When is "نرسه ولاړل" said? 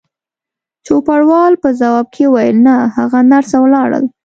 3.31-4.05